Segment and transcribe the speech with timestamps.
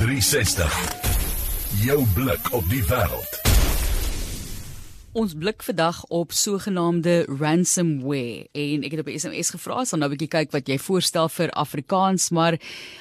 [0.00, 0.72] 360.
[1.84, 3.34] Jou blik op die wêreld.
[5.12, 10.16] Ons blik vandag op sogenaamde ransomware en ek het op SMS gevra sal nou 'n
[10.16, 12.56] bietjie kyk wat jy voorstel vir Afrikaans maar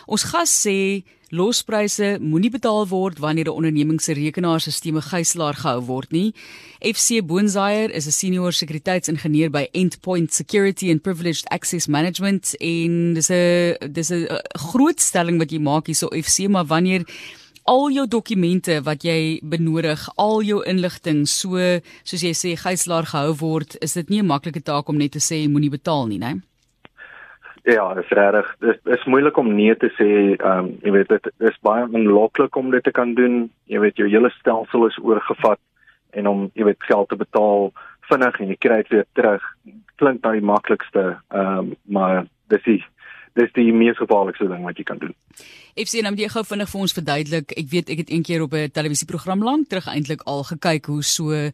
[0.08, 6.12] ons gas sê lospryse moenie betaal word wanneer 'n onderneming se rekenaarstelsels gijslaar gehou word
[6.12, 6.34] nie.
[6.80, 13.30] FC Boonzaier is 'n senior sekuriteitsingenieur by Endpoint Security and Privileged Access Management en dis
[13.30, 14.28] 'n dis 'n
[14.72, 17.06] groot stelling wat jy maak hierso FC maar wanneer
[17.70, 21.58] al jou dokumente wat jy benodig, al jou inligting so
[22.04, 25.20] soos jy sê gijslaar gehou word, is dit nie 'n maklike taak om net te
[25.20, 26.42] sê moenie betaal nie, né?
[27.64, 28.56] Ja, is regtig.
[28.60, 30.10] Dit is moeilik om nee te sê.
[30.36, 33.50] Ehm um, jy weet dit is baie onloklik om dit te kan doen.
[33.66, 35.60] Jy weet jou hele stelsel is oorgevat
[36.18, 37.72] en om jy weet geld te betaal
[38.10, 39.44] vinnig en jy kry dit weer terug.
[40.02, 42.82] Klink nou die maklikste, ehm um, maar dis die
[43.40, 45.16] dis die mees gevaarlikste ding wat jy kan doen.
[45.80, 47.54] FC nou moet jy gou vinnig vir ons verduidelik.
[47.62, 51.04] Ek weet ek het een keer op 'n televisieprogram lank terug eintlik al gekyk hoe
[51.04, 51.52] so eh,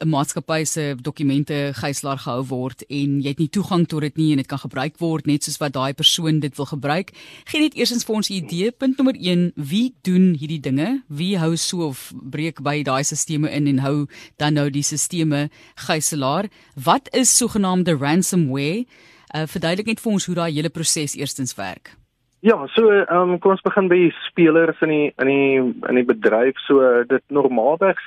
[0.00, 4.30] 'n maatskappy se dokumente gijslaar gehou word en jy het nie toegang tot dit nie
[4.30, 7.12] en dit kan gebruik word net soos wat daai persoon dit wil gebruik.
[7.44, 8.70] Geen net eersins vir ons 'n idee.
[8.70, 11.02] Punt nommer 1, wie doen hierdie dinge?
[11.08, 15.48] Wie hou so of breek by daai stelsels in en hou dan nou die stelsels
[15.74, 16.48] gijslaar?
[16.74, 18.84] Wat is sogenaamde ransomware?
[19.34, 21.92] Uh verduidelik net vir ons hoe daai hele proses eerstens werk.
[22.40, 23.98] Ja, so ehm um, kom ons begin by
[24.28, 25.58] spelers in die in die
[25.90, 26.60] in die bedryf.
[26.66, 27.98] So dit normaalweg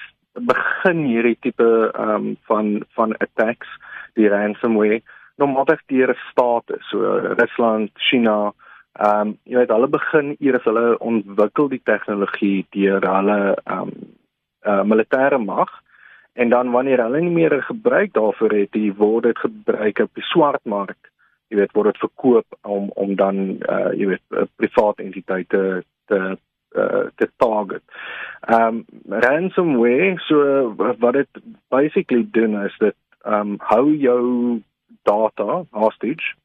[0.48, 3.68] begin hierdie tipe ehm um, van van attacks,
[4.16, 5.02] die ransomware
[5.36, 7.04] normaalweg deur state, so
[7.40, 8.54] Rusland, China,
[9.00, 13.94] ehm um, jy weet hulle begin eers hulle ontwikkel die tegnologie deur hulle ehm um,
[14.64, 15.70] uh, militêre mag
[16.34, 20.28] en dan wanneer hulle nie meer gebruik daarvoor het, die word dit gebruik op die
[20.32, 21.11] swartmark
[21.52, 26.20] jy weet word dit verkoop om om dan uh jy weet uh, private entiteite te
[26.80, 27.84] uh te target.
[28.48, 28.86] Um
[29.26, 32.96] ransomware so wat dit basically doen is dat
[33.28, 34.62] um hou jou
[35.04, 36.36] data hostage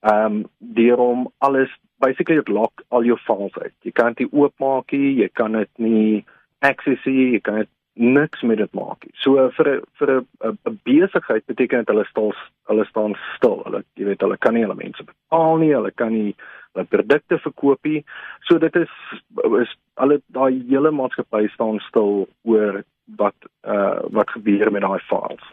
[0.00, 3.74] um deur om alles basically dit lock al jou files uit.
[3.84, 6.24] Jy kan dit oopmaak, jy kan dit nie
[6.64, 9.12] access nie, jy kan dit niks met dit maak nie.
[9.22, 12.32] So vir 'n vir 'n besigheid beteken dit hulle staan
[12.68, 13.62] hulle staan stil.
[13.64, 16.34] Hulle jy weet hulle kan nie hulle mense betaal nie, hulle kan nie
[16.74, 18.04] hulle produkte verkoop nie.
[18.48, 18.92] So dit is
[19.62, 22.84] is alle daai hele maatskappy staan stil oor
[23.16, 25.46] wat uh wat gebeur met daai files.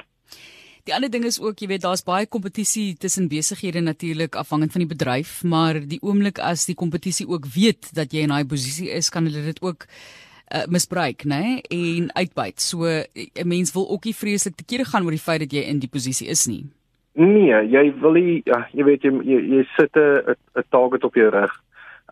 [0.83, 4.81] Die ander ding is ook, jy weet, daar's baie kompetisie tussen besighede natuurlik afhangend van
[4.83, 8.89] die bedryf, maar die oomblik as die kompetisie ook weet dat jy in daai posisie
[8.91, 9.87] is, kan hulle dit ook
[10.51, 11.97] uh, misbruik, né, nee?
[11.97, 12.61] en uitbuit.
[12.61, 15.61] So 'n mens wil ook nie vreeslik te kere gaan oor die feit dat jy
[15.61, 16.65] in die posisie is nie.
[17.13, 21.15] Nee, jy wil nie ja, jy weet jy jy, jy sit 'n 'n target op
[21.15, 21.53] jou rug.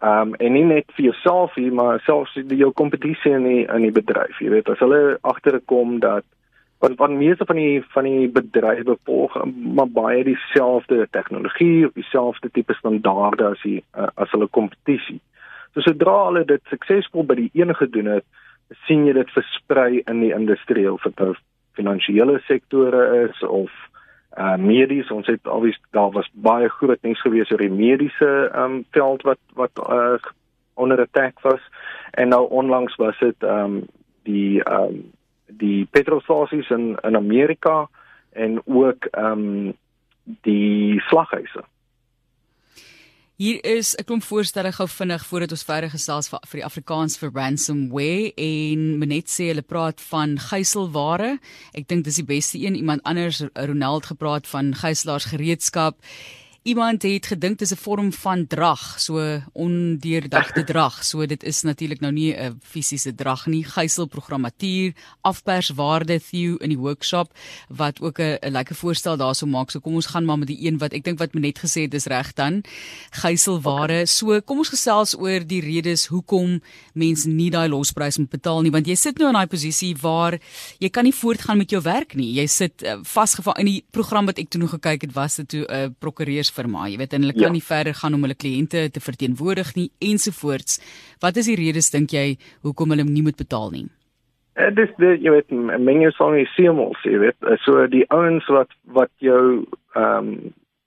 [0.02, 3.66] Ehm um, en nie net vir jouself nie, maar selfs die jou kompetisie in die
[3.66, 4.40] in die bedryf.
[4.40, 6.24] Jy weet as hulle agterkom dat
[6.82, 9.36] want van meeste van die van die bedrywe volg
[9.78, 15.20] maar baie dieselfde tegnologie of dieselfde tipe standaarde as die uh, as hulle kompetisie.
[15.74, 18.26] So sodra hulle dit suksesvol by die een gedoen het,
[18.88, 21.34] sien jy dit versprei in die industriële of dit nou
[21.80, 23.72] finansiële sektore is of
[24.40, 25.12] uh medies.
[25.12, 29.40] Ons het alwees daar was baie groot nuus gewees oor die mediese um veld wat
[29.60, 30.20] wat uh
[30.80, 31.64] onder attack was.
[32.12, 33.82] En nou onlangs was dit um
[34.28, 35.12] die um
[35.48, 37.88] die petrolstasies in in Amerika
[38.32, 39.74] en ook um
[40.48, 41.64] die slaghuise
[43.42, 47.18] Hier is 'n klomp voorstelle gou vinnig voordat ons verder gesels vir, vir die Afrikaans
[47.18, 51.40] vir ransomware en Menet sê hulle praat van gijselware.
[51.74, 52.76] Ek dink dis die beste een.
[52.76, 55.98] Iemand anders Ronald gepraat van gijslaars gereedskap.
[56.62, 61.06] Iemand het gedink dit is 'n vorm van drag, so ondeurdagte drag.
[61.06, 63.64] So dit is natuurlik nou nie 'n fisiese drag nie.
[63.64, 67.34] Gijselprogrammatuur, afperswaarde theo in die workshop
[67.68, 69.72] wat ook 'n lekker voorstel daarso maak.
[69.72, 71.94] So kom ons gaan maar met die een wat ek dink wat menet gesê het
[71.94, 72.64] is reg dan.
[73.10, 74.06] Gijselware.
[74.06, 76.62] So kom ons gesels oor die redes hoekom
[76.94, 80.40] mense nie daai losprys moet betaal nie, want jy sit nou in daai posisie waar
[80.78, 82.34] jy kan nie voortgaan met jou werk nie.
[82.34, 85.50] Jy sit uh, vasgevang in die program wat ek toe nog gekyk het, was dit
[85.50, 87.56] toe 'n uh, prokureur firma, jy weet, en hulle kan ja.
[87.56, 90.80] nie verder gaan om hulle kliënte te verteenwoordig nie ensovoorts.
[91.24, 92.36] Wat is die redes dink jy
[92.68, 93.88] hoekom hulle nie moet betaal nie?
[94.60, 98.48] Dit is dit jy weet mense sal nie sien mos jy weet so die ouens
[98.52, 99.64] wat wat jou
[99.96, 100.34] ehm um,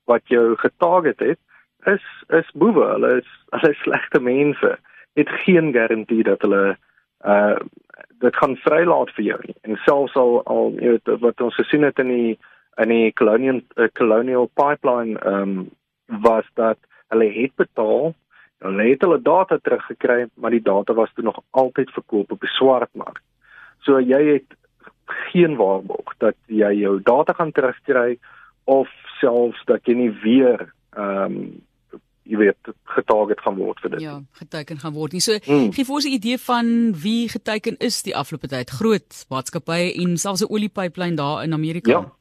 [0.05, 1.41] wat jou getarget het
[1.89, 4.75] is is boewe hulle is hulle is slegte mense
[5.15, 6.77] het geen garantie dat hulle
[7.25, 7.57] uh
[8.25, 11.85] dit gaan vrylaat vir jou nie en selfs al al jy weet wat ons gesien
[11.85, 12.39] het in die
[12.77, 15.71] in die colonial uh, colonial pipeline ehm um,
[16.07, 16.79] was dat
[17.09, 18.15] hulle het betaal
[18.65, 22.53] Hulle het hulle data teruggekry, maar die data was toe nog altyd verkoop op die
[22.57, 23.21] swartmark.
[23.85, 24.57] So jy het
[25.05, 28.17] geen waarborg dat jy jou data gaan terugkry
[28.65, 28.89] of
[29.21, 31.39] selfs dat jy nie weer ehm um,
[32.25, 34.01] jy weet getarget gaan word vir dit.
[34.01, 35.21] Ja, geteken gaan word nie.
[35.21, 35.75] So hmm.
[35.77, 38.71] gee vir ons 'n idee van wie geteken is die afgelope tyd.
[38.71, 41.91] Groot maatskappye en selfs 'n oliepyplyn daar in Amerika.
[41.91, 42.13] Ja.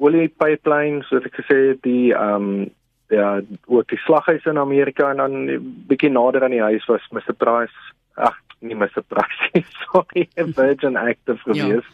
[0.00, 2.68] Oliepyplyn, soos ek gesê het, die ehm um,
[3.10, 7.34] ja, ook die slaghuis in Amerika en dan bietjie nader aan die huis was Mr
[7.34, 7.74] Price.
[8.14, 11.52] Ag, nie Mr Price, sorry, Virgin Active ja.
[11.52, 11.90] gewees.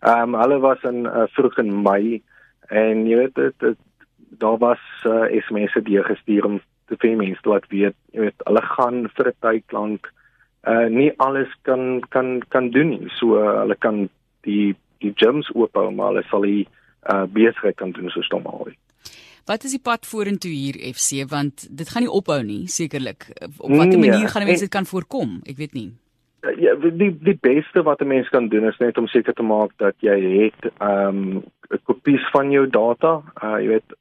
[0.00, 0.22] Ehm ja.
[0.22, 2.22] um, hulle was in uh, vroeg in Mei
[2.68, 3.78] en jy weet dit
[4.38, 8.62] daar was uh, SMS'e die gestuur om te vir mense laat weet, jy weet, hulle
[8.62, 10.12] gaan vir 'n tyd lank
[10.68, 13.08] uh nie alles kan kan kan doen nie.
[13.18, 14.08] So uh, hulle kan
[14.42, 16.66] die die gyms oophou, maar hulle sal die
[17.06, 18.68] uh besigheid kan doen so normaal.
[19.48, 23.30] Wat is die pad vorentoe hier FC want dit gaan nie ophou nie sekerlik.
[23.58, 25.40] Op watter nee, manier gaan mense dit kan voorkom?
[25.48, 25.92] Ek weet nie.
[26.60, 29.72] Ja, die die beste wat 'n mens kan doen is net om seker te maak
[29.76, 31.44] dat jy het ehm um,
[31.84, 33.22] kopies van jou data.
[33.42, 33.96] Uh jy weet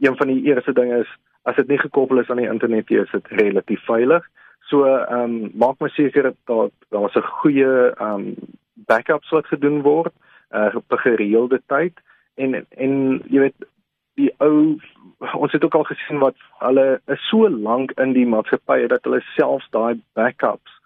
[0.00, 1.10] een van die eerste dinge is
[1.42, 4.24] as dit nie gekoppel is aan die internet nie, is dit relatief veilig.
[4.68, 8.34] So ehm um, maak maar seker dat daar's 'n goeie ehm um,
[8.74, 10.12] backups wat gedoen word
[10.54, 12.00] uh op 'n gereelde tyd
[12.34, 13.68] en en jy weet
[14.14, 14.78] die ou
[15.34, 19.20] ons het ook al gesien wat hulle is so lank in die maatskappye dat hulle
[19.34, 20.78] selfs daai backups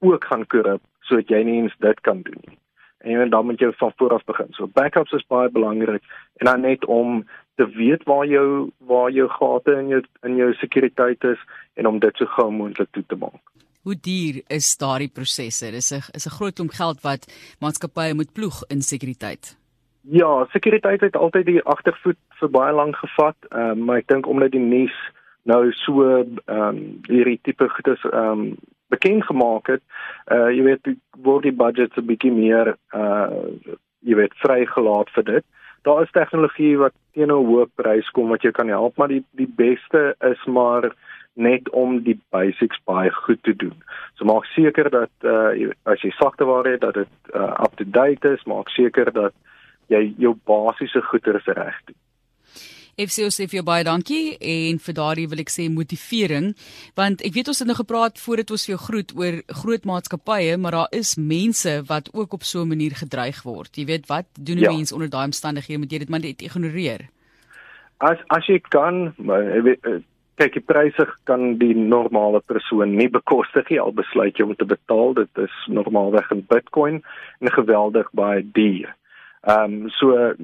[0.00, 2.58] ook gaan korrup sodat jy nie eens dit kan doen nie.
[3.04, 4.52] En dan moet jy van voor af begin.
[4.56, 6.02] So backups is baie belangrik
[6.40, 7.24] en dan net om
[7.60, 11.40] te weet waar jou waar jou gate in jou in jou sekuriteit is
[11.74, 13.42] en om dit so gou moontlik toe te maak.
[13.84, 15.70] Hoe duur is daardie prosesse?
[15.70, 17.26] Dis 'n is 'n groot klomp geld wat
[17.60, 19.56] maatskappye moet ploeg in sekuriteit.
[20.00, 24.50] Ja, sekuriteit het altyd die agtervoet vir baie lank gevat, um, maar ek dink omdat
[24.50, 24.96] die nuus
[25.42, 28.56] nou so ehm um, hierdie tipe goedes ehm um,
[28.88, 29.82] bekend gemaak het,
[30.32, 33.28] uh jy weet word die budgets 'n bietjie meer uh
[34.00, 35.44] jy weet vrygelaat vir dit
[35.84, 39.24] daar is tegnologie wat teen 'n hoë prys kom wat jou kan help, maar die
[39.30, 40.94] die beste is maar
[41.34, 43.74] net om die basics baie goed te doen.
[44.18, 48.36] So maak seker dat uh as jy sagteware het dat dit uh, up to date
[48.36, 49.34] is, maak seker dat
[49.92, 51.98] jy jou basiese goedere reg doen.
[52.94, 56.52] FCO sê vir jou baie dankie en vir daardie wil ek sê motivering
[56.98, 60.54] want ek weet ons het nou gepraat voordat ons vir jou groet oor groot maatskappye
[60.62, 63.74] maar daar is mense wat ook op so 'n manier gedreig word.
[63.74, 64.70] Jy weet wat doen 'n ja.
[64.70, 67.08] mens onder daai omstandighede moet jy dit maar net ignoreer.
[67.98, 70.02] As as jy kan weet, eh,
[70.40, 73.80] kyk die pryse kan die normale persoon nie bekostig nie.
[73.80, 77.00] Al besluit jy om te betaal dit is normaalweg in Bitcoin
[77.40, 78.92] en geweldig baie duur.
[79.46, 80.34] Ehm um, so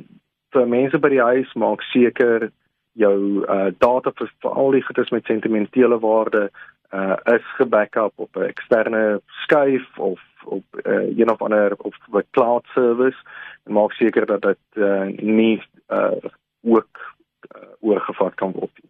[0.55, 2.51] vir mense by die huis maak seker
[2.99, 6.49] jou uh data vir, vir al die goedes met sentimentele waarde
[6.93, 12.25] uh is gebackup op 'n eksterne skyf of op uh, een of ander of 'n
[12.31, 13.19] cloud service.
[13.65, 16.31] En maak seker dat dit uh, nie uh
[16.63, 16.95] ook
[17.57, 18.90] uh, oorgevat kan word nie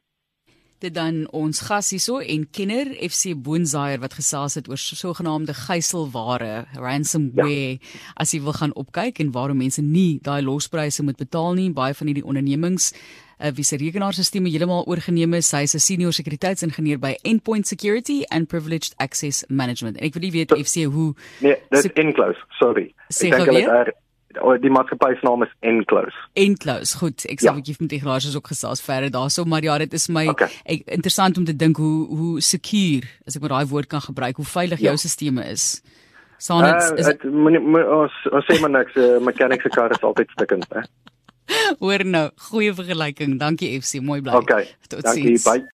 [0.81, 6.67] dit dan ons gas hierso en kenner FC Boonzaier wat gesels het oor sogenaamde gijselware
[6.75, 7.79] ransomware ja.
[8.15, 11.71] as jy wil gaan opkyk en waarom mense nie daai lospryse moet betaal nie.
[11.73, 12.93] Baie van hierdie ondernemings
[13.41, 18.25] uh, wie se rekenaarstelsels heeltemal oorgeneem is hy is 'n senior sekuriteitsingenieur by Endpoint Security
[18.29, 19.97] and Privileged Access Management.
[19.97, 22.95] En ek wil nie weet so, FC hoe nee dis enclose sorry.
[23.09, 23.93] Ek dink hulle daar
[24.63, 26.17] die maatskappy se naam is Enclose.
[26.39, 27.25] Enclose, goed.
[27.27, 27.55] Ek sê ja.
[27.59, 30.51] ek het met tegnologies ook gesels verder daarso, maar ja, dit is my okay.
[30.65, 34.39] ek, interessant om te dink hoe hoe secure, as ek maar daai woord kan gebruik,
[34.39, 34.93] hoe veilig ja.
[34.93, 35.83] jou stelsel is.
[36.41, 40.31] Sonnet uh, is dit ons ons sê maar niks, uh, mechanics se kar is altyd
[40.39, 40.87] stikkend, hè.
[41.83, 43.37] Hoor nou, goeie vergelyking.
[43.41, 44.39] Dankie FC, mooi bly.
[44.39, 44.71] Okay.
[44.89, 45.37] Tot dankie.
[45.45, 45.67] Bye.